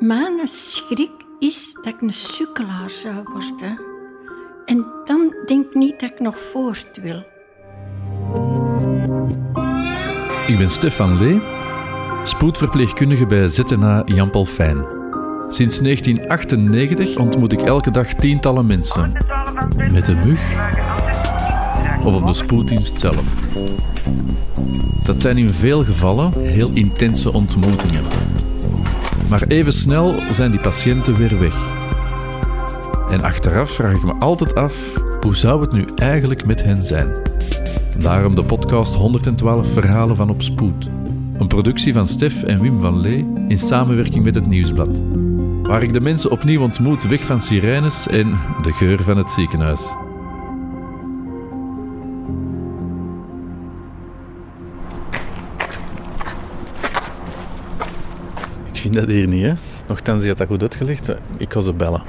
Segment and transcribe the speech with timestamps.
[0.00, 3.80] Mijn schrik is dat ik een sukkelaar zou worden.
[4.66, 7.22] En dan denk ik niet dat ik nog voort wil.
[10.46, 11.40] Ik ben Stefan Lee,
[12.24, 14.84] spoedverpleegkundige bij ZNA Jan Paul Fijn.
[15.48, 19.12] Sinds 1998 ontmoet ik elke dag tientallen mensen.
[19.90, 20.40] Met een mug
[22.04, 23.24] of op de spoeddienst zelf.
[25.04, 28.27] Dat zijn in veel gevallen heel intense ontmoetingen.
[29.28, 31.54] Maar even snel zijn die patiënten weer weg.
[33.10, 34.76] En achteraf vraag ik me altijd af,
[35.20, 37.12] hoe zou het nu eigenlijk met hen zijn?
[37.98, 40.88] Daarom de podcast 112 Verhalen van Op Spoed.
[41.38, 45.02] Een productie van Stef en Wim van Lee in samenwerking met het Nieuwsblad.
[45.62, 48.30] Waar ik de mensen opnieuw ontmoet weg van sirenes en
[48.62, 50.07] de geur van het ziekenhuis.
[58.78, 59.52] Ik vind dat hier niet, hè.
[59.86, 61.08] Nochtans, die had dat goed uitgelegd.
[61.36, 62.02] Ik ga ze bellen.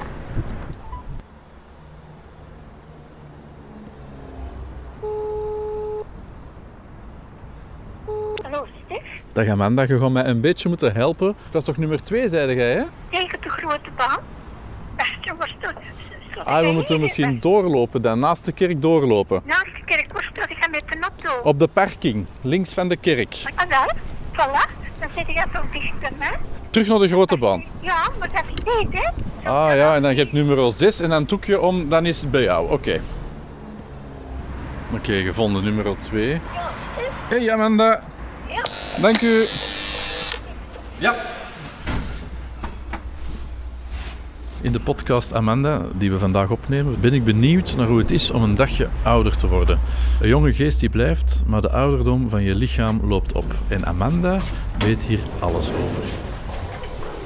[8.42, 9.02] Hallo, Stef?
[9.32, 11.34] Dag Amanda, je gaat mij een beetje moeten helpen.
[11.50, 12.84] Dat is toch nummer twee, zei jij, hè?
[13.10, 14.18] Tegen de grote baan.
[16.44, 19.42] Ah, we moeten misschien doorlopen dan, naast de kerk doorlopen.
[19.44, 21.48] Naast de kerk, waar staat ik met de auto?
[21.48, 23.42] Op de parking, links van de kerk.
[23.54, 23.92] Ah, wel,
[24.32, 24.70] voilà.
[25.00, 26.38] Dan zit je zo dicht bij mij.
[26.70, 27.64] Terug naar de grote baan.
[27.80, 29.08] Ja, maar dat is niet, hè?
[29.50, 32.20] Ah ja, en dan heb je nummer 6 en dan doe je om, dan is
[32.20, 32.70] het bij jou.
[32.70, 33.00] Oké.
[34.92, 36.28] Oké, gevonden nummer 2.
[36.28, 36.38] Ja,
[36.92, 37.10] Stef?
[37.28, 38.02] Hey Amanda.
[38.48, 38.62] Ja.
[39.00, 39.44] Dank u.
[40.98, 41.16] Ja.
[44.60, 48.30] In de podcast Amanda, die we vandaag opnemen, ben ik benieuwd naar hoe het is
[48.30, 49.80] om een dagje ouder te worden.
[50.20, 53.54] Een jonge geest die blijft, maar de ouderdom van je lichaam loopt op.
[53.68, 54.36] En Amanda
[54.78, 56.29] weet hier alles over.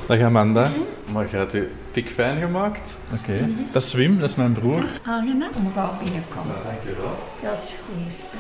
[0.07, 0.71] Dag Amanda.
[1.13, 2.97] Maar je hebt je pik fijn gemaakt.
[3.13, 3.49] Oké.
[3.73, 4.85] Dat is Wim, dat is mijn broer.
[5.03, 6.55] Aangenaam om gauw binnenkomen.
[6.65, 7.19] Dankjewel.
[7.43, 8.35] Dat is goed.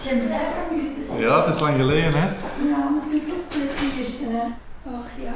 [0.00, 1.20] Zijn blij van u te zien.
[1.20, 2.26] Ja, het is lang geleden, hè?
[2.68, 4.54] Ja, het doet ook plezier zijn.
[4.82, 5.34] Och ja.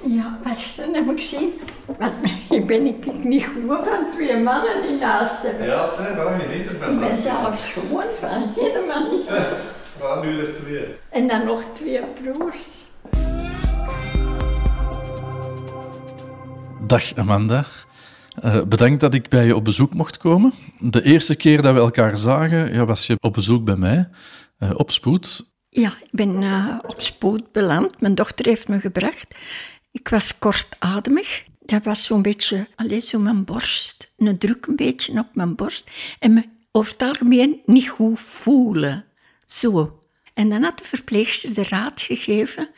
[0.00, 1.60] Ja, wacht, dan heb ik zien.
[1.98, 2.12] Want
[2.50, 5.66] ik ben ik niet gewoon van twee mannen die naast hebben.
[5.66, 6.92] Ja, zeg, waarom je niet ervan?
[6.92, 9.28] Ik ben zelfs gewoon van helemaal niet.
[10.00, 10.84] Waarom nu er twee?
[11.08, 12.84] En dan nog twee broers.
[16.86, 17.64] Dag Amanda.
[18.40, 20.52] Eh, bedankt dat ik bij je op bezoek mocht komen.
[20.80, 24.08] De eerste keer dat we elkaar zagen, ja, was je op bezoek bij mij,
[24.58, 25.44] eh, op spoed.
[25.68, 28.00] Ja, ik ben eh, op spoed beland.
[28.00, 29.26] Mijn dochter heeft me gebracht.
[29.92, 31.42] Ik was kortademig.
[31.60, 34.12] Dat was zo'n beetje, alleen zo mijn borst.
[34.16, 35.90] Een druk een beetje op mijn borst.
[36.18, 39.04] En me over het algemeen niet goed voelen.
[39.46, 40.02] Zo.
[40.34, 42.68] En dan had de verpleegster de raad gegeven...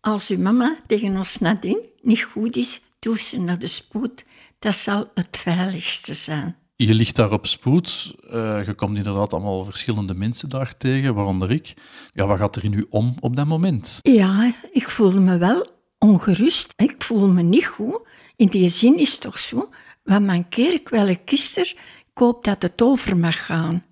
[0.00, 2.80] Als uw mama tegen ons nadien niet goed is,
[3.16, 4.24] ze naar de spoed.
[4.58, 6.56] Dat zal het veiligste zijn.
[6.76, 8.14] Je ligt daar op spoed.
[8.30, 11.74] Eh, je komt inderdaad allemaal verschillende mensen daar tegen, waaronder ik.
[12.12, 13.98] Ja, wat gaat er in u om op dat moment?
[14.02, 15.66] Ja, ik voelde me wel
[15.98, 16.72] ongerust.
[16.76, 18.00] Ik voel me niet goed.
[18.36, 19.68] In die zin is het toch zo,
[20.04, 21.74] wat mankeer ik wel een kister,
[22.12, 23.84] ik hoop dat het over mag gaan.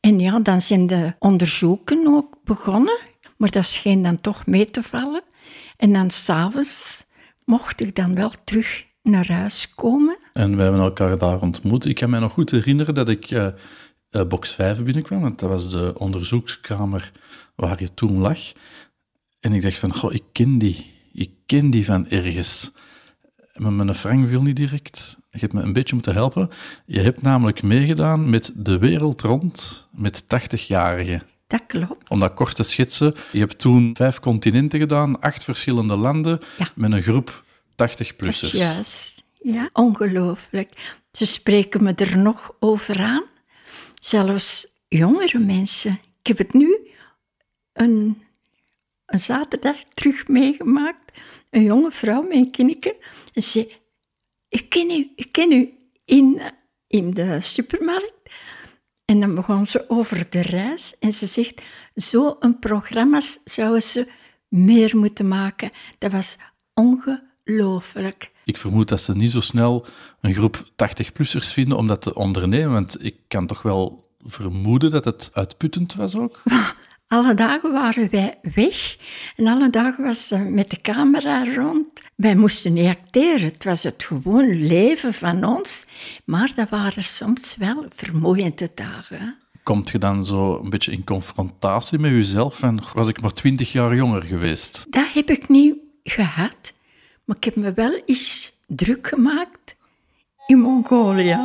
[0.00, 2.98] En ja, dan zijn de onderzoeken ook begonnen,
[3.36, 5.22] maar dat scheen dan toch mee te vallen.
[5.76, 7.04] En dan s'avonds
[7.44, 10.18] mocht ik dan wel terug naar huis komen.
[10.32, 11.84] En we hebben elkaar daar ontmoet.
[11.84, 13.46] Ik kan me nog goed herinneren dat ik eh,
[14.10, 17.12] eh, box 5 binnenkwam, want dat was de onderzoekskamer
[17.54, 18.38] waar je toen lag.
[19.40, 20.90] En ik dacht van, goh, ik ken die.
[21.12, 22.72] Ik ken die van ergens.
[23.56, 25.18] Maar mijn frank viel niet direct.
[25.30, 26.48] Je hebt me een beetje moeten helpen.
[26.86, 31.31] Je hebt namelijk meegedaan met De Wereld Rond met 80-jarigen.
[31.52, 32.08] Dat klopt.
[32.08, 36.70] Om dat kort te schetsen, je hebt toen vijf continenten gedaan, acht verschillende landen, Ja.
[36.74, 38.50] met een groep Dat is 80-plussers.
[38.58, 39.22] juist.
[39.42, 40.96] Ja, ongelooflijk.
[41.12, 43.24] Ze spreken me er nog over aan.
[44.00, 46.00] Zelfs jongere mensen.
[46.20, 46.88] Ik heb het nu
[47.72, 48.22] een,
[49.06, 51.18] een zaterdag terug meegemaakt.
[51.50, 52.96] Een jonge vrouw een kindje.
[53.32, 53.76] En ze zei,
[54.48, 55.72] ik ken u, ik ken u
[56.04, 56.40] in,
[56.86, 58.14] in de supermarkt.
[59.12, 61.62] En dan begon ze over de reis en ze zegt,
[61.94, 64.10] zo'n programma's zouden ze
[64.48, 65.70] meer moeten maken.
[65.98, 66.36] Dat was
[66.74, 68.30] ongelooflijk.
[68.44, 69.86] Ik vermoed dat ze niet zo snel
[70.20, 75.04] een groep 80-plussers vinden om dat te ondernemen, want ik kan toch wel vermoeden dat
[75.04, 76.42] het uitputtend was ook.
[77.06, 78.96] Alle dagen waren wij weg
[79.36, 81.91] en alle dagen was ze met de camera rond.
[82.22, 85.84] Wij moesten niet acteren, het was het gewoon leven van ons.
[86.24, 89.36] Maar dat waren soms wel vermoeiende dagen.
[89.62, 93.72] Komt je dan zo een beetje in confrontatie met jezelf en was ik maar 20
[93.72, 94.86] jaar jonger geweest?
[94.90, 95.74] Dat heb ik niet
[96.04, 96.72] gehad.
[97.24, 99.74] Maar ik heb me wel eens druk gemaakt
[100.46, 101.38] in Mongolië.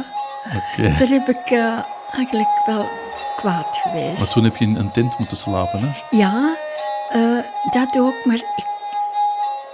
[0.45, 0.81] Oké.
[0.81, 1.79] Daar heb ik eh,
[2.11, 2.89] eigenlijk wel
[3.35, 4.19] kwaad geweest.
[4.19, 6.17] Maar toen heb je in een tent moeten slapen, hè?
[6.17, 6.57] Ja,
[7.09, 8.75] eh, dat ook, maar ik,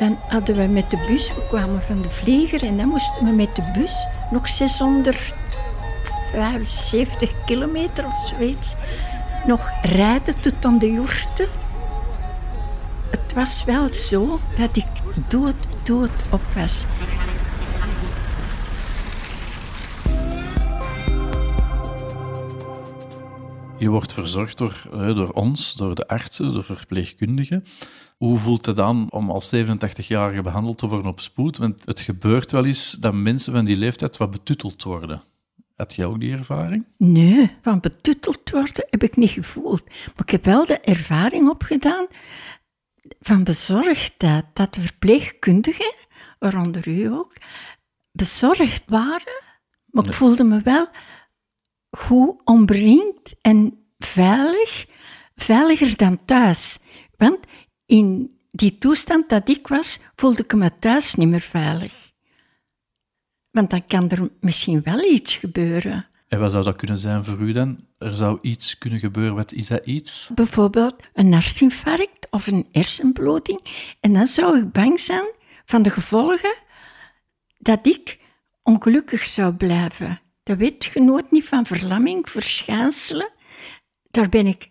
[0.04, 3.32] dan hadden we met de bus, we kwamen van de vlieger en dan moesten we
[3.32, 8.76] met de bus nog 675 kilometer of zoiets
[9.46, 11.48] nog rijden tot aan de joerten.
[13.10, 14.86] Het was wel zo dat ik
[15.28, 16.86] dood, dood op was.
[23.78, 27.64] Je wordt verzorgd door, eh, door ons, door de artsen, de verpleegkundigen.
[28.18, 31.58] Hoe voelt het dan om als 87-jarige behandeld te worden op spoed?
[31.58, 35.22] Want het gebeurt wel eens dat mensen van die leeftijd wat betutteld worden.
[35.76, 36.86] Had jij ook die ervaring?
[36.98, 39.84] Nee, van betutteld worden heb ik niet gevoeld.
[39.86, 42.08] Maar ik heb wel de ervaring opgedaan
[43.20, 44.46] van bezorgdheid.
[44.54, 45.94] Dat de verpleegkundigen,
[46.40, 47.34] waaronder u ook,
[48.12, 49.42] bezorgd waren.
[49.86, 50.88] Maar ik voelde me wel
[51.92, 54.86] goed omringd en veilig.
[55.36, 56.80] Veiliger dan thuis.
[57.18, 57.40] Want
[57.86, 62.12] in die toestand dat ik was, voelde ik me thuis niet meer veilig.
[63.52, 66.08] Want dan kan er misschien wel iets gebeuren.
[66.28, 67.86] En wat zou dat kunnen zijn voor u dan?
[67.98, 69.36] Er zou iets kunnen gebeuren.
[69.36, 70.30] Wat is dat iets?
[70.36, 73.60] Bijvoorbeeld een hartinfarct of een hersenbloeding.
[74.00, 75.32] En dan zou ik bang zijn
[75.66, 76.56] van de gevolgen
[77.58, 78.20] dat ik
[78.64, 80.22] ongelukkig zou blijven.
[80.44, 83.30] Dat weet je nooit niet van verlamming, verschijnselen.
[84.12, 84.70] Daar ben ik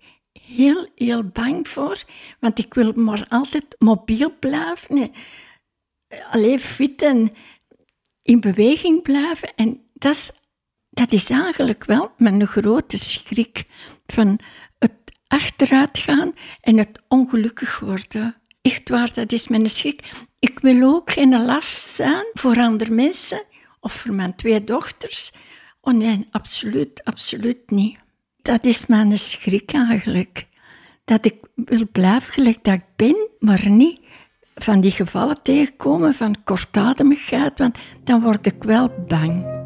[0.56, 2.02] heel, heel bang voor.
[2.40, 5.10] Want ik wil maar altijd mobiel blijven.
[6.30, 7.32] Alleen fit en
[8.22, 9.54] in beweging blijven.
[9.54, 10.30] En dat is,
[10.90, 13.64] dat is eigenlijk wel mijn grote schrik
[14.06, 14.38] van
[14.78, 14.92] het
[15.26, 18.36] achteruitgaan en het ongelukkig worden.
[18.62, 20.10] Echt waar, dat is mijn schrik.
[20.38, 23.42] Ik wil ook geen last zijn voor andere mensen
[23.80, 25.32] of voor mijn twee dochters.
[25.80, 27.98] Oh nee, absoluut, absoluut niet.
[28.42, 30.46] Dat is mijn schrik eigenlijk.
[31.04, 34.00] Dat ik wil blijven gelijk dat ik ben, maar niet
[34.54, 39.60] van die gevallen tegenkomen van kortademigheid, want dan word ik wel bang.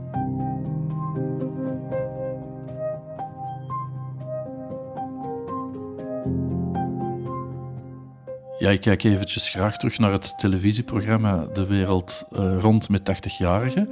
[8.58, 13.88] Ja, ik kijk eventjes graag terug naar het televisieprogramma De Wereld uh, Rond met 80-jarigen.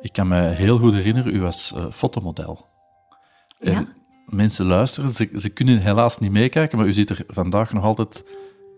[0.00, 2.66] Ik kan me heel goed herinneren, u was uh, fotomodel.
[3.58, 3.86] En Ja.
[4.28, 8.24] Mensen luisteren, ze, ze kunnen helaas niet meekijken, maar u ziet er vandaag nog altijd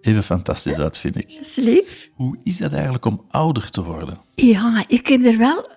[0.01, 1.29] even fantastisch uit, vind ik.
[1.29, 2.09] Dat is lief.
[2.15, 4.21] Hoe is dat eigenlijk om ouder te worden?
[4.35, 5.69] Ja, ik heb er wel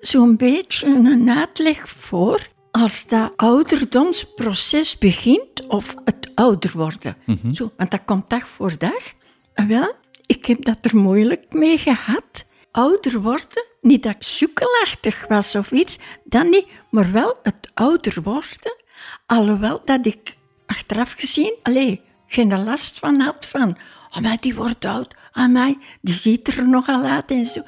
[0.00, 2.46] zo'n beetje een uitleg voor.
[2.70, 7.16] Als dat ouderdomsproces begint, of het ouder worden.
[7.52, 9.12] Zo, want dat komt dag voor dag.
[9.54, 9.94] En wel,
[10.26, 12.44] ik heb dat er moeilijk mee gehad.
[12.70, 18.22] Ouder worden, niet dat ik sukkelachtig was of iets, dat niet, maar wel het ouder
[18.22, 18.81] worden.
[19.26, 23.76] Alhoewel dat ik achteraf gezien, allee, geen last van had van,
[24.10, 27.62] oh maar die wordt oud, oh mij, die ziet er nogal uit en zo.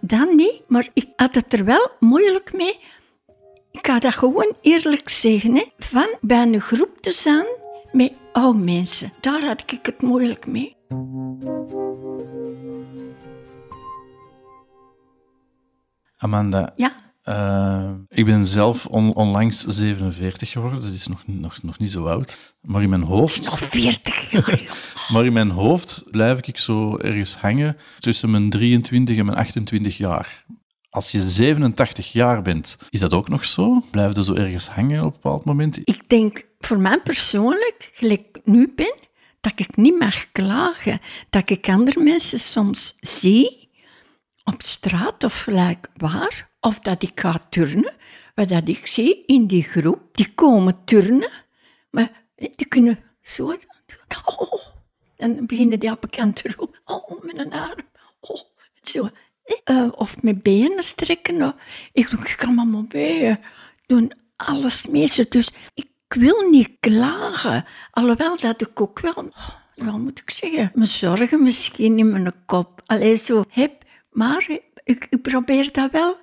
[0.00, 2.78] Dan niet, maar ik had het er wel moeilijk mee.
[3.70, 7.46] Ik ga dat gewoon eerlijk zeggen, hè, van bij een groep te zijn
[7.92, 9.12] met oude mensen.
[9.20, 10.76] Daar had ik het moeilijk mee.
[16.16, 21.78] Amanda, Ja, eh, ik ben zelf on- onlangs 47 geworden, dat is nog, nog, nog
[21.78, 22.54] niet zo oud.
[22.62, 23.44] Maar in mijn hoofd...
[23.44, 24.60] nog 40 jaar.
[24.60, 24.70] joh.
[25.08, 29.96] Maar in mijn hoofd blijf ik zo ergens hangen tussen mijn 23 en mijn 28
[29.96, 30.44] jaar.
[30.90, 33.82] Als je 87 jaar bent, is dat ook nog zo?
[33.90, 35.78] Blijf je zo ergens hangen op een bepaald moment?
[35.84, 38.94] Ik denk voor mij persoonlijk, gelijk ik nu ben,
[39.40, 41.00] dat ik niet mag klagen.
[41.30, 43.68] Dat ik andere mensen soms zie
[44.44, 47.94] op straat of gelijk waar, of dat ik ga turnen,
[48.34, 51.30] wat dat ik zie in die groep, die komen turnen,
[51.90, 53.56] maar die kunnen zo.
[54.26, 54.52] Oh,
[55.16, 56.80] dan beginnen die op te roepen.
[56.84, 57.88] Oh, met een arm.
[58.20, 58.40] Oh,
[58.82, 59.10] zo.
[59.64, 61.42] Eh, of met benen strekken.
[61.42, 61.52] Oh,
[61.92, 63.40] Ik doe, ik kan maar mijn benen
[63.86, 64.12] doen.
[64.36, 65.26] Alles mee.
[65.28, 67.64] Dus ik wil niet klagen.
[67.90, 72.32] Alhoewel dat ik ook wel, oh, wat moet ik zeggen, mijn zorgen misschien in mijn
[72.46, 72.82] kop.
[72.86, 73.82] Alleen zo heb.
[74.10, 74.46] Maar
[74.84, 76.16] ik, ik probeer dat wel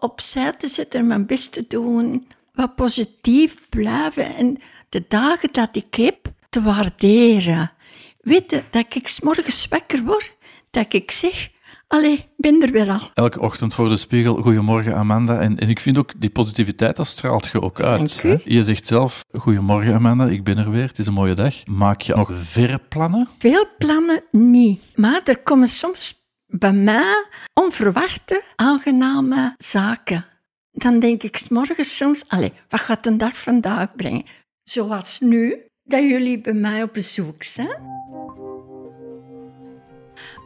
[0.00, 2.26] opzij te zetten en mijn best te doen.
[2.54, 4.58] Wat positief blijven en
[4.88, 7.72] de dagen dat ik heb te waarderen.
[8.20, 10.36] Weet je, dat ik 's morgens wakker word,
[10.70, 11.48] dat ik zeg,
[11.88, 13.10] allee, ik ben er weer al.
[13.14, 15.40] Elke ochtend voor de spiegel, goedemorgen Amanda.
[15.40, 18.22] En, en ik vind ook, die positiviteit, dat straalt je ook uit.
[18.22, 18.36] Hè?
[18.44, 21.66] Je zegt zelf, goedemorgen Amanda, ik ben er weer, het is een mooie dag.
[21.66, 23.28] Maak je nog verre plannen?
[23.38, 24.80] Veel plannen niet.
[24.94, 26.19] Maar er komen soms
[26.50, 30.26] bij mij onverwachte, aangename zaken.
[30.70, 32.24] Dan denk ik 's morgens soms,
[32.68, 34.24] wat gaat een dag vandaag brengen?
[34.62, 37.82] Zoals nu, dat jullie bij mij op bezoek zijn.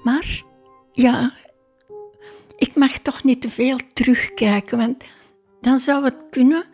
[0.03, 0.43] Maar
[0.93, 1.33] ja,
[2.57, 5.05] ik mag toch niet te veel terugkijken, want
[5.61, 6.65] dan zou het kunnen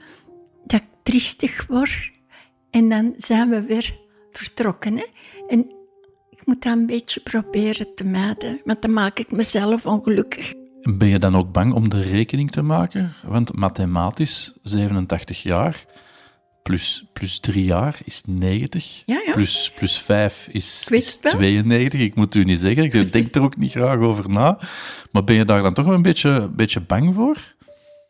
[0.64, 2.10] dat ik triestig word
[2.70, 3.98] en dan zijn we weer
[4.32, 4.96] vertrokken.
[4.96, 5.06] Hè?
[5.48, 5.79] En
[6.40, 10.52] ik moet dat een beetje proberen te mijden, want dan maak ik mezelf ongelukkig.
[10.80, 13.12] Ben je dan ook bang om de rekening te maken?
[13.22, 15.84] Want mathematisch, 87 jaar,
[16.62, 19.02] plus, plus 3 jaar is 90.
[19.06, 19.32] Ja, ja.
[19.32, 21.32] Plus, plus 5 is, Ik weet is het wel.
[21.32, 22.00] 92.
[22.00, 24.58] Ik moet u niet zeggen, ik denk er ook niet graag over na.
[25.12, 27.54] Maar ben je daar dan toch wel een beetje, een beetje bang voor?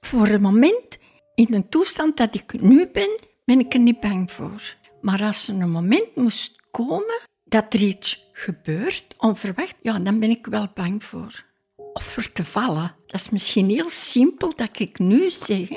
[0.00, 0.99] Voor het moment,
[1.34, 4.76] in de toestand dat ik nu ben, ben ik er niet bang voor.
[5.00, 10.30] Maar als er een moment moest komen dat er iets gebeurt, onverwacht, ja, dan ben
[10.30, 11.45] ik wel bang voor.
[11.92, 12.95] Of voor te vallen.
[13.07, 15.69] Dat is misschien heel simpel dat ik nu zeg,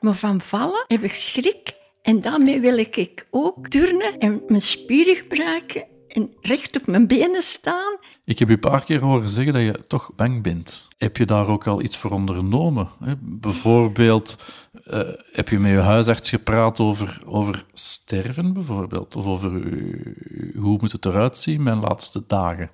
[0.00, 1.74] maar van vallen heb ik schrik.
[2.02, 7.42] En daarmee wil ik ook turnen en mijn spieren gebruiken en recht op mijn benen
[7.42, 7.96] staan.
[8.24, 10.88] Ik heb u een paar keer horen zeggen dat je toch bang bent.
[10.98, 12.88] Heb je daar ook al iets voor ondernomen?
[13.20, 14.38] Bijvoorbeeld,
[14.84, 15.00] eh,
[15.32, 19.16] heb je met je huisarts gepraat over, over sterven, bijvoorbeeld?
[19.16, 19.50] Of over
[20.54, 22.70] hoe moet het eruit zien mijn laatste dagen?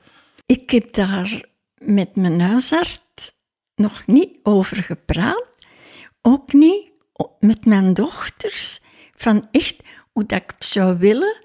[0.47, 3.33] Ik heb daar met mijn huisarts
[3.75, 5.49] nog niet over gepraat.
[6.23, 6.91] Ook niet
[7.41, 8.81] met mijn dochters.
[9.17, 9.77] Van echt
[10.13, 11.37] hoe dat ik het zou willen.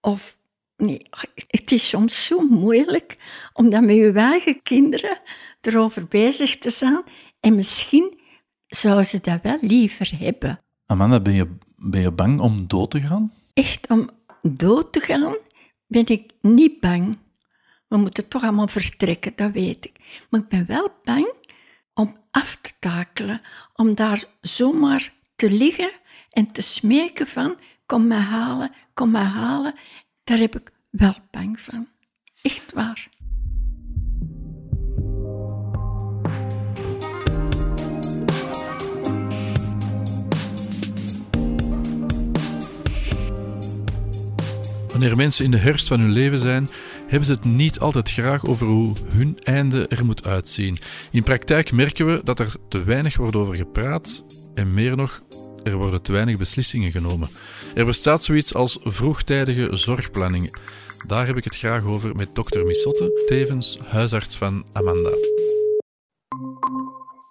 [0.00, 0.36] Of
[0.76, 1.06] nee,
[1.46, 3.16] het is soms zo moeilijk
[3.52, 5.20] om dan met je eigen kinderen
[5.60, 7.02] erover bezig te zijn.
[7.40, 8.20] En misschien
[8.68, 10.60] zou ze dat wel liever hebben.
[10.86, 13.32] Amanda, ben je, ben je bang om dood te gaan?
[13.58, 14.10] echt om
[14.42, 15.36] dood te gaan,
[15.86, 17.18] ben ik niet bang.
[17.88, 20.26] We moeten toch allemaal vertrekken, dat weet ik.
[20.30, 21.32] Maar ik ben wel bang
[21.94, 23.40] om af te takelen,
[23.74, 25.90] om daar zomaar te liggen
[26.30, 27.56] en te smeken van,
[27.86, 29.74] kom mij halen, kom mij halen.
[30.24, 31.88] Daar heb ik wel bang van.
[32.42, 33.08] Echt waar.
[44.98, 46.68] Wanneer mensen in de herfst van hun leven zijn,
[47.06, 50.78] hebben ze het niet altijd graag over hoe hun einde er moet uitzien.
[51.10, 54.24] In praktijk merken we dat er te weinig wordt over gepraat
[54.54, 55.22] en meer nog,
[55.62, 57.28] er worden te weinig beslissingen genomen.
[57.74, 60.56] Er bestaat zoiets als vroegtijdige zorgplanning.
[61.06, 65.10] Daar heb ik het graag over met dokter Missotte, tevens huisarts van Amanda.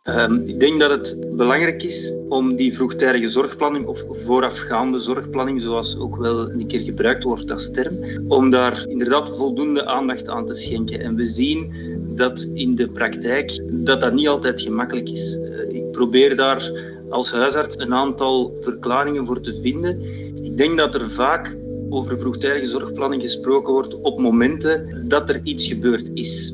[0.07, 5.97] Ehm, ik denk dat het belangrijk is om die vroegtijdige zorgplanning, of voorafgaande zorgplanning, zoals
[5.97, 7.95] ook wel een keer gebruikt wordt als term,
[8.27, 10.99] om daar inderdaad voldoende aandacht aan te schenken.
[10.99, 11.73] En we zien
[12.15, 15.37] dat in de praktijk dat dat niet altijd gemakkelijk is.
[15.37, 16.71] Eh, ik probeer daar
[17.09, 20.01] als huisarts een aantal verklaringen voor te vinden.
[20.43, 21.57] Ik denk dat er vaak
[21.89, 26.53] over vroegtijdige zorgplanning gesproken wordt op momenten dat er iets gebeurd is.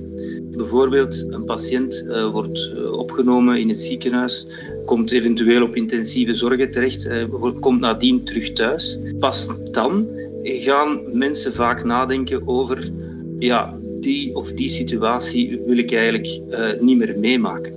[0.55, 4.47] Bijvoorbeeld, een patiënt eh, wordt eh, opgenomen in het ziekenhuis,
[4.85, 8.99] komt eventueel op intensieve zorgen terecht, wordt- komt nadien terug thuis.
[9.19, 10.07] Pas dan
[10.43, 12.91] gaan mensen vaak nadenken over,
[13.39, 16.41] ja, die of die situatie wil ik eigenlijk
[16.81, 17.73] niet meer meemaken.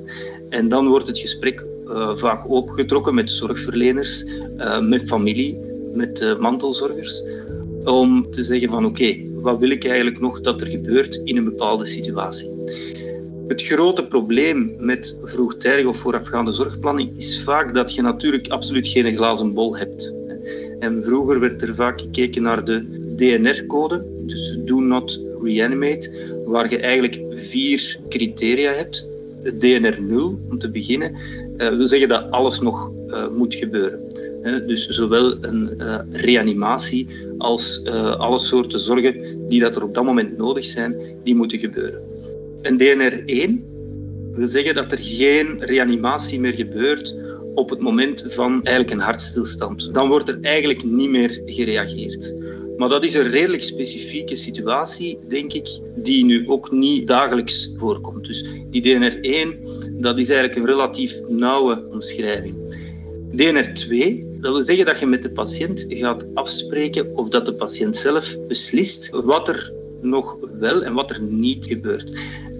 [0.48, 1.64] En dan wordt het gesprek
[2.14, 4.24] vaak opgetrokken met zorgverleners,
[4.80, 5.58] met familie,
[5.92, 7.22] met mantelzorgers,
[7.84, 11.44] om te zeggen van oké, wat wil ik eigenlijk nog dat er gebeurt in een
[11.44, 12.55] bepaalde situatie.
[13.48, 19.16] Het grote probleem met vroegtijdige of voorafgaande zorgplanning is vaak dat je natuurlijk absoluut geen
[19.16, 20.12] glazen bol hebt.
[20.78, 26.10] En vroeger werd er vaak gekeken naar de DNR-code, dus Do Not Reanimate,
[26.46, 29.08] waar je eigenlijk vier criteria hebt.
[29.58, 31.16] DNR 0, om te beginnen,
[31.56, 34.00] eh, wil zeggen dat alles nog eh, moet gebeuren.
[34.66, 37.84] Dus zowel een eh, reanimatie als
[38.18, 42.15] alle soorten zorgen die dat er op dat moment nodig zijn, die moeten gebeuren.
[42.66, 43.64] Een DNR1
[44.34, 47.14] wil zeggen dat er geen reanimatie meer gebeurt
[47.54, 49.94] op het moment van eigenlijk een hartstilstand.
[49.94, 52.34] Dan wordt er eigenlijk niet meer gereageerd.
[52.76, 58.26] Maar dat is een redelijk specifieke situatie, denk ik, die nu ook niet dagelijks voorkomt.
[58.26, 59.58] Dus die DNR1,
[59.90, 62.54] dat is eigenlijk een relatief nauwe omschrijving.
[63.32, 67.96] DNR2, dat wil zeggen dat je met de patiënt gaat afspreken of dat de patiënt
[67.96, 72.12] zelf beslist wat er nog wel en wat er niet gebeurt.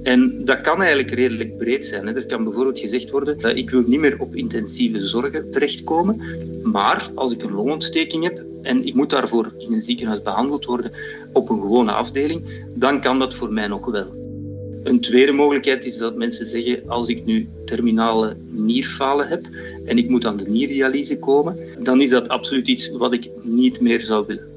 [0.07, 2.07] En dat kan eigenlijk redelijk breed zijn.
[2.07, 6.21] Er kan bijvoorbeeld gezegd worden, eh, ik wil niet meer op intensieve zorgen terechtkomen,
[6.63, 10.93] maar als ik een longontsteking heb en ik moet daarvoor in een ziekenhuis behandeld worden
[11.33, 12.43] op een gewone afdeling,
[12.75, 14.15] dan kan dat voor mij nog wel.
[14.83, 19.47] Een tweede mogelijkheid is dat mensen zeggen, als ik nu terminale nierfalen heb
[19.85, 23.81] en ik moet aan de nierdialyse komen, dan is dat absoluut iets wat ik niet
[23.81, 24.56] meer zou willen.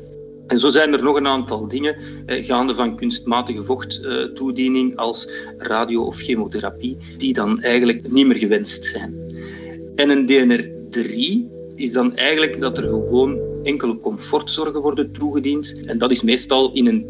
[0.50, 6.04] En zo zijn er nog een aantal dingen, eh, gaande van kunstmatige vochttoediening als radio-
[6.04, 9.14] of chemotherapie, die dan eigenlijk niet meer gewenst zijn.
[9.96, 15.76] En een DNR3 is dan eigenlijk dat er gewoon enkele comfortzorgen worden toegediend.
[15.86, 17.06] En dat is meestal in een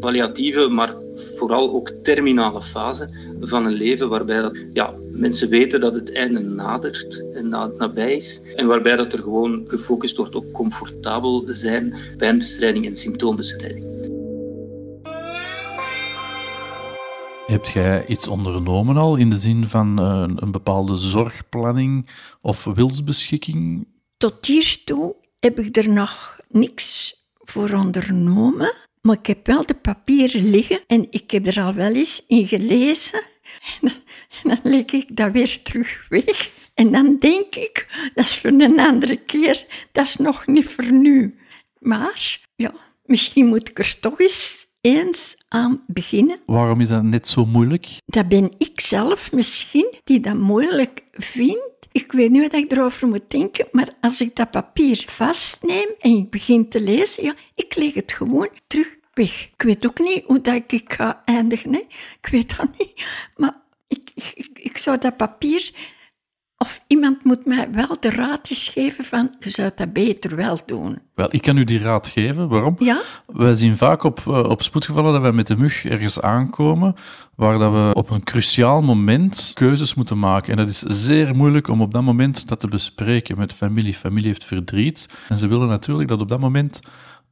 [0.00, 0.94] palliatieve, maar
[1.36, 3.08] vooral ook terminale fase
[3.40, 8.40] van een leven waarbij dat, ja, mensen weten dat het einde nadert en nabij is
[8.56, 13.84] en waarbij dat er gewoon gefocust wordt op comfortabel zijn, pijnbestrijding en symptoombestrijding.
[17.46, 22.08] Heb jij iets ondernomen al in de zin van uh, een bepaalde zorgplanning
[22.40, 23.86] of wilsbeschikking?
[24.16, 28.85] Tot hiertoe heb ik er nog niks voor ondernomen.
[29.06, 32.46] Maar ik heb wel de papieren liggen en ik heb er al wel eens in
[32.46, 33.22] gelezen.
[33.80, 33.92] En
[34.42, 36.50] dan, leg ik dat weer terug weg.
[36.74, 40.92] En dan denk ik, dat is voor een andere keer, dat is nog niet voor
[40.92, 41.38] nu.
[41.78, 46.40] Maar ja, misschien moet ik er toch eens eens aan beginnen.
[46.46, 47.86] Waarom is dat net zo moeilijk?
[48.04, 51.88] Dat ben ik zelf misschien die dat moeilijk vindt.
[51.92, 56.16] Ik weet niet wat ik erover moet denken, maar als ik dat papier vastneem en
[56.16, 59.48] ik begin te lezen, ja, ik leg het gewoon terug weg.
[59.56, 61.72] Ik weet ook niet hoe dat ik ga eindigen.
[61.72, 61.82] Hè.
[62.20, 63.06] Ik weet dat niet.
[63.36, 63.54] Maar
[63.88, 65.70] ik, ik, ik zou dat papier...
[66.58, 70.58] Of iemand moet mij wel de raad eens geven van, je zou dat beter wel
[70.66, 70.98] doen.
[71.14, 72.48] Wel, ik kan u die raad geven.
[72.48, 72.76] Waarom?
[72.78, 73.00] Ja?
[73.26, 76.94] Wij zien vaak op, eh, op spoedgevallen dat wij met de mug ergens aankomen
[77.34, 80.50] waar dat we op een cruciaal moment keuzes moeten maken.
[80.50, 83.94] En dat is zeer moeilijk om op dat moment dat te bespreken met familie.
[83.94, 86.80] Familie heeft verdriet en ze willen natuurlijk dat op dat moment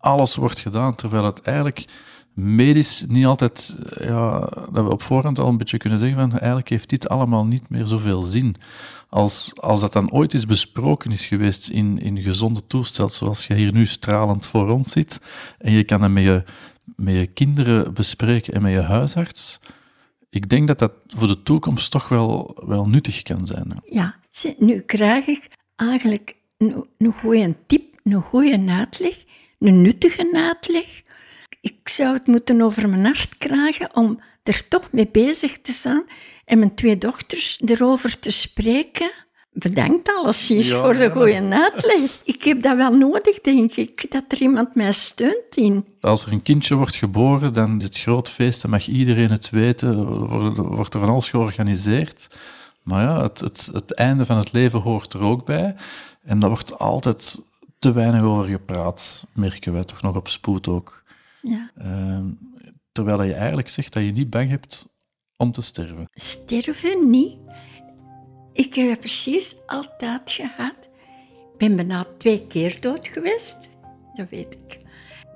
[0.05, 1.87] alles wordt gedaan, terwijl het eigenlijk
[2.35, 4.39] medisch niet altijd, ja,
[4.73, 7.69] dat we op voorhand al een beetje kunnen zeggen van eigenlijk heeft dit allemaal niet
[7.69, 8.55] meer zoveel zin.
[9.09, 13.55] Als, als dat dan ooit eens besproken is geweest in, in gezonde toestand, zoals je
[13.55, 15.21] hier nu stralend voor ons zit,
[15.59, 16.43] en je kan dat met je,
[16.97, 19.61] met je kinderen bespreken en met je huisarts,
[20.31, 23.83] ik denk dat dat voor de toekomst toch wel, wel nuttig kan zijn.
[23.85, 24.15] Ja,
[24.59, 29.24] nu krijg ik eigenlijk een, een goede tip, een goede uitleg
[29.67, 31.03] een nuttige uitleg.
[31.61, 36.05] Ik zou het moeten over mijn hart krijgen om er toch mee bezig te zijn
[36.45, 39.11] en mijn twee dochters erover te spreken.
[39.53, 42.11] Bedankt alles hier voor de goede uitleg.
[42.25, 45.87] Ik heb dat wel nodig, denk ik, dat er iemand mij steunt in.
[46.01, 49.51] Als er een kindje wordt geboren, dan is het groot feest, dan mag iedereen het
[49.51, 50.19] weten,
[50.75, 52.29] wordt er van alles georganiseerd.
[52.83, 55.75] Maar ja, het, het, het einde van het leven hoort er ook bij.
[56.25, 57.43] En dat wordt altijd
[57.85, 61.03] te weinig over gepraat, merken wij toch nog op spoed ook.
[61.43, 61.71] Ja.
[61.79, 62.19] Uh,
[62.93, 64.89] terwijl je eigenlijk zegt dat je niet bang hebt
[65.37, 66.09] om te sterven.
[66.15, 67.37] Sterven niet.
[68.53, 70.89] Ik heb precies altijd gehad.
[71.53, 73.69] Ik ben bijna twee keer dood geweest.
[74.15, 74.79] Dat weet ik.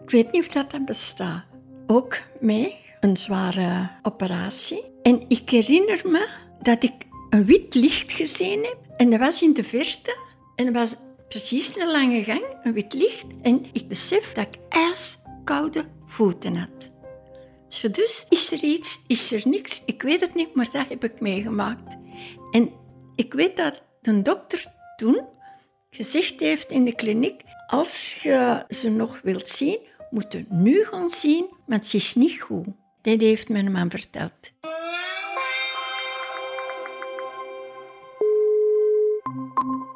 [0.03, 1.45] Ik weet niet of dat, dat bestaat.
[1.87, 4.83] Ook mee een zware operatie.
[5.03, 6.29] En ik herinner me
[6.63, 6.95] dat ik
[7.31, 8.79] een wit licht gezien heb.
[8.97, 10.17] En dat was in de verte.
[10.57, 10.95] En dat was
[11.29, 13.27] precies een lange gang, een wit licht.
[13.43, 16.91] En ik besef dat ik ijskoude voeten had.
[17.93, 21.21] dus is er iets, is er niks, ik weet het niet, maar dat heb ik
[21.21, 21.97] meegemaakt.
[22.51, 22.71] En
[23.17, 25.21] ik weet dat de dokter toen
[25.91, 29.79] gezegd heeft in de kliniek, als je ze nog wilt zien,
[30.11, 32.67] moet je nu gaan zien, want ze is niet goed.
[33.03, 34.51] Dat heeft mijn man verteld.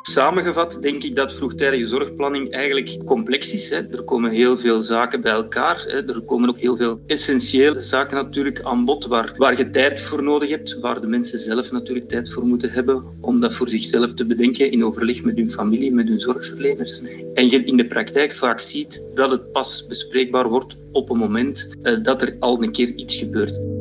[0.02, 3.70] Samengevat denk ik dat vroegtijdige zorgplanning eigenlijk complex is.
[3.70, 3.76] Hè.
[3.76, 5.84] Er komen heel veel zaken bij elkaar.
[5.86, 6.08] Hè.
[6.08, 10.22] Er komen ook heel veel essentiële zaken natuurlijk aan bod waar, waar je tijd voor
[10.22, 14.14] nodig hebt, waar de mensen zelf natuurlijk tijd voor moeten hebben om dat voor zichzelf
[14.14, 17.02] te bedenken in overleg met hun familie, met hun zorgverleners.
[17.34, 21.76] En je in de praktijk vaak ziet dat het pas bespreekbaar wordt op een moment
[21.82, 23.71] eh, dat er al een keer iets gebeurt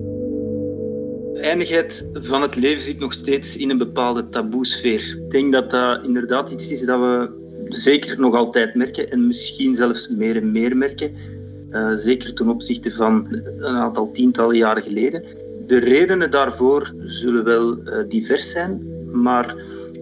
[1.41, 5.17] eindigheid van het leven zit nog steeds in een bepaalde taboesfeer.
[5.25, 9.75] Ik denk dat dat inderdaad iets is dat we zeker nog altijd merken en misschien
[9.75, 11.15] zelfs meer en meer merken.
[11.71, 13.27] Uh, zeker ten opzichte van
[13.57, 15.23] een aantal tientallen jaren geleden.
[15.67, 19.55] De redenen daarvoor zullen wel uh, divers zijn, maar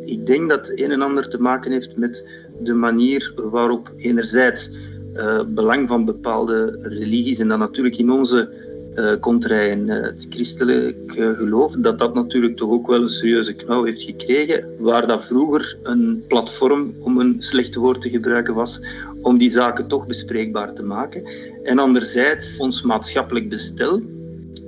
[0.06, 2.28] ik denk dat het een en ander te maken heeft met
[2.60, 4.71] de manier waarop enerzijds
[5.15, 8.59] uh, belang van bepaalde religies en dan natuurlijk in onze
[9.00, 13.10] uh, contra in uh, het christelijk uh, geloof, dat dat natuurlijk toch ook wel een
[13.10, 18.54] serieuze knauw heeft gekregen, waar dat vroeger een platform, om een slecht woord te gebruiken,
[18.54, 18.82] was
[19.22, 21.24] om die zaken toch bespreekbaar te maken.
[21.64, 24.02] En anderzijds ons maatschappelijk bestel,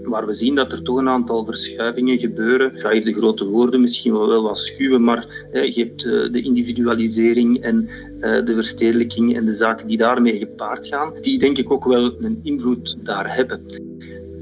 [0.03, 2.75] waar we zien dat er toch een aantal verschuivingen gebeuren.
[2.75, 6.01] Ik ga hier de grote woorden misschien wel wat schuwen, maar hè, je hebt
[6.33, 7.89] de individualisering en
[8.19, 12.39] de verstedelijking en de zaken die daarmee gepaard gaan, die denk ik ook wel een
[12.43, 13.61] invloed daar hebben.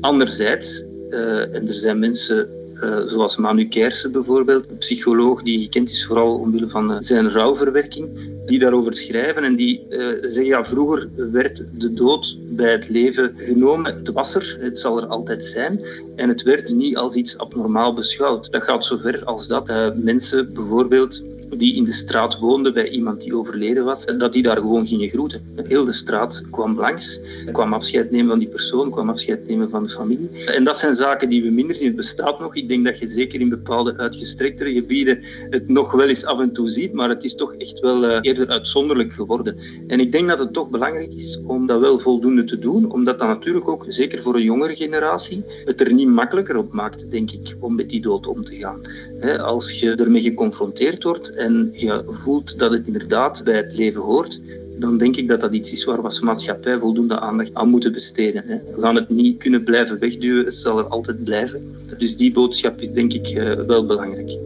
[0.02, 2.48] Anderzijds, uh, en er zijn mensen
[2.84, 7.32] uh, zoals Manu Kersen bijvoorbeeld, een psycholoog die gekend is vooral omwille van uh, zijn
[7.32, 8.10] rouwverwerking,
[8.46, 9.86] die daarover schrijven en die
[10.22, 13.96] zeggen, ja, vroeger werd de dood bij het leven genomen.
[13.96, 15.82] Het was er, het zal er altijd zijn.
[16.16, 18.52] En het werd niet als iets abnormaal beschouwd.
[18.52, 21.24] Dat gaat zover als dat mensen bijvoorbeeld
[21.58, 25.10] die in de straat woonden bij iemand die overleden was, dat die daar gewoon gingen
[25.10, 25.42] groeten.
[25.64, 29.84] Heel de straat kwam langs, kwam afscheid nemen van die persoon, kwam afscheid nemen van
[29.84, 30.46] de familie.
[30.46, 31.88] En dat zijn zaken die we minder zien.
[31.88, 32.56] Het bestaat nog.
[32.56, 36.54] Ik denk dat je zeker in bepaalde uitgestrektere gebieden het nog wel eens af en
[36.54, 39.58] toe ziet, maar het is toch echt wel uh, eerder uitzonderlijk geworden.
[39.88, 43.20] En ik denk dat het toch belangrijk is om dat wel voldoende te doen, omdat
[43.20, 47.32] dat natuurlijk ook, zeker voor een jongere generatie, het er niet makkelijker op maakt, denk
[47.32, 48.82] ik, om met die dood om te gaan.
[49.42, 54.42] Als je ermee geconfronteerd wordt en je voelt dat het inderdaad bij het leven hoort,
[54.80, 57.92] dan denk ik dat dat iets is waar we als maatschappij voldoende aandacht aan moeten
[57.92, 58.44] besteden.
[58.48, 58.56] Hè.
[58.76, 61.76] We gaan het niet kunnen blijven wegduwen, het zal er altijd blijven.
[61.98, 64.38] Dus die boodschap is denk ik uh, wel belangrijk.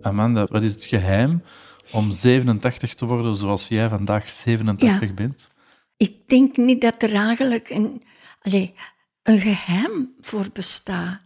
[0.00, 1.42] Amanda, wat is het geheim
[1.92, 5.14] om 87 te worden zoals jij vandaag 87 ja.
[5.14, 5.50] bent?
[5.96, 8.02] Ik denk niet dat er eigenlijk een,
[8.42, 8.70] allez,
[9.22, 11.20] een geheim voor bestaat.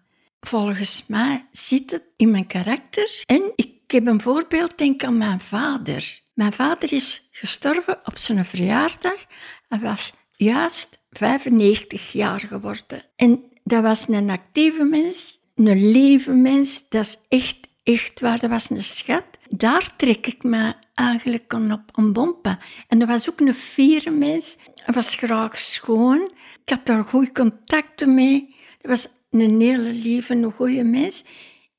[0.47, 3.23] Volgens mij zit het in mijn karakter.
[3.25, 6.21] En ik heb een voorbeeld, denk aan mijn vader.
[6.35, 9.27] Mijn vader is gestorven op zijn verjaardag.
[9.69, 13.03] Hij was juist 95 jaar geworden.
[13.17, 16.89] En dat was een actieve mens, een lieve mens.
[16.89, 18.41] Dat is echt, echt waar.
[18.41, 19.27] Dat was een schat.
[19.49, 22.59] Daar trek ik me eigenlijk op, een bompa.
[22.89, 24.59] En dat was ook een fiere mens.
[24.75, 26.31] Hij was graag schoon.
[26.65, 28.55] Ik had daar goede contacten mee.
[28.81, 29.09] Dat was
[29.41, 31.25] een hele lieve, een goede mens.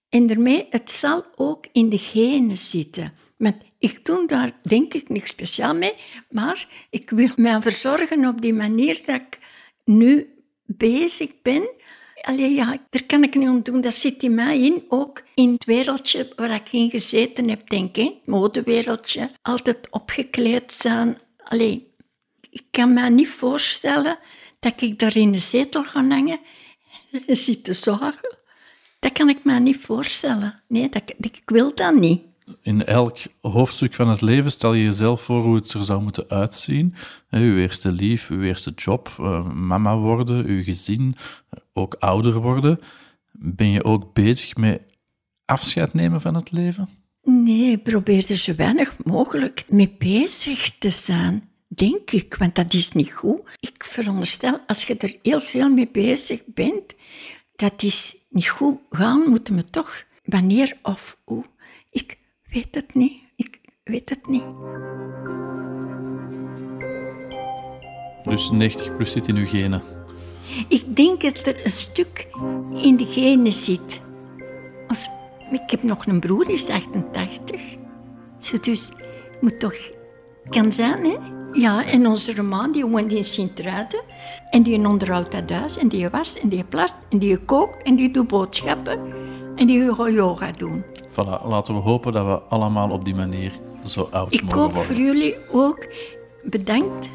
[0.09, 3.13] En daarmee, het zal ook in de genen zitten.
[3.37, 5.93] Want ik doe daar denk ik niks speciaal mee,
[6.29, 9.39] maar ik wil mij verzorgen op die manier dat ik
[9.85, 10.33] nu
[10.65, 11.69] bezig ben.
[12.21, 13.81] Allee, ja, daar kan ik niet aan doen.
[13.81, 17.97] Dat zit in mij in, ook in het wereldje waar ik in gezeten heb, denk
[17.97, 18.05] ik.
[18.05, 19.29] Het modewereldje.
[19.41, 21.17] Altijd opgekleed zijn.
[21.43, 21.93] Allee,
[22.49, 24.17] ik kan me niet voorstellen
[24.59, 26.39] dat ik daar in de zetel ga hangen
[27.45, 28.35] zit te zagen.
[28.99, 30.61] Dat kan ik me niet voorstellen.
[30.67, 32.21] Nee, dat, ik wil dat niet.
[32.61, 36.29] In elk hoofdstuk van het leven stel je jezelf voor hoe het er zou moeten
[36.29, 36.95] uitzien.
[37.29, 41.15] Uw eerste lief, uw eerste job, uh, mama worden, uw gezin,
[41.73, 42.79] ook ouder worden.
[43.31, 44.81] Ben je ook bezig met
[45.45, 46.87] afscheid nemen van het leven?
[47.23, 51.46] Nee, probeer er zo weinig mogelijk mee bezig te zijn.
[51.67, 53.41] Denk ik, want dat is niet goed.
[53.59, 56.95] Ik veronderstel, als je er heel veel mee bezig bent,
[57.55, 61.43] dat is niet goed gaan, moeten we toch, wanneer of hoe.
[61.91, 62.17] Ik
[62.49, 63.21] weet het niet.
[63.35, 64.43] Ik weet het niet.
[68.23, 69.81] Dus 90 plus zit in uw genen?
[70.67, 72.27] Ik denk dat er een stuk
[72.73, 74.01] in de genen zit.
[74.87, 75.07] Als,
[75.51, 77.61] ik heb nog een broer, die is 88.
[78.61, 78.91] Dus
[79.41, 79.75] moet toch
[80.49, 81.36] kan zijn, hè?
[81.57, 84.01] Ja, en onze roman die woont in Sint-Truiden.
[84.49, 85.77] En die onderhoudt dat thuis.
[85.77, 88.99] En die was, en die plast, en die kookt, en die doet boodschappen.
[89.55, 90.83] En die gaat yoga doen.
[91.09, 93.51] Voilà, laten we hopen dat we allemaal op die manier
[93.85, 94.69] zo oud ik mogen worden.
[94.69, 95.87] Ik hoop voor jullie ook
[96.43, 97.09] bedankt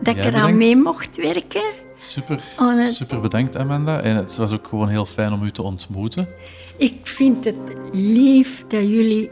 [0.00, 1.62] dat ik eraan mee mocht werken.
[1.96, 2.42] Super,
[2.84, 4.00] super bedankt Amanda.
[4.00, 6.28] En het was ook gewoon heel fijn om u te ontmoeten.
[6.76, 7.56] Ik vind het
[7.92, 9.30] lief dat jullie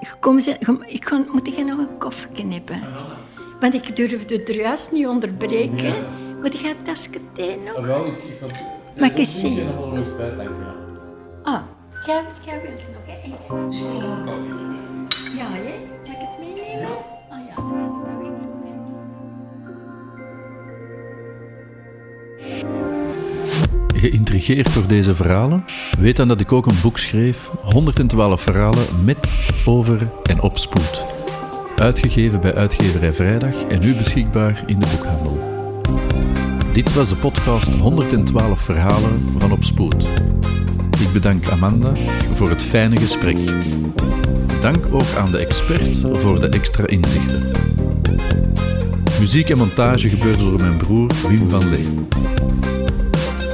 [0.00, 0.56] gekomen zijn.
[0.86, 2.80] Ik moet ik nog een koffie hebben?
[3.62, 5.84] Want ik durfde het juist niet onderbreken.
[5.84, 5.94] Ja.
[6.40, 7.76] Moet je het tasje thee nog?
[7.76, 8.64] Ah, wel, ik, ik had...
[8.98, 9.58] Mag ik eens zien?
[9.58, 10.72] Ik nog wel eens bij, dank je.
[11.42, 11.62] Ah,
[12.06, 13.12] jij, jij wilt nog, hè?
[15.36, 15.74] Ja, hè?
[16.06, 16.96] Mag ik het meenemen?
[17.30, 17.54] Ah ja.
[24.00, 25.64] Geïntrigeerd door deze verhalen?
[26.00, 31.11] Weet dan dat ik ook een boek schreef, 112 verhalen met, over en op spoed.
[31.76, 35.38] Uitgegeven bij Uitgeverij Vrijdag en nu beschikbaar in de boekhandel.
[36.72, 40.06] Dit was de podcast 112 verhalen van Op Spoed.
[41.00, 41.92] Ik bedank Amanda
[42.34, 43.36] voor het fijne gesprek.
[44.60, 47.50] Dank ook aan de expert voor de extra inzichten.
[49.20, 51.88] Muziek en montage gebeurde door mijn broer Wim van Lee.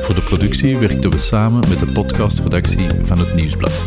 [0.03, 3.85] Voor de productie werkten we samen met de podcastredactie van het Nieuwsblad.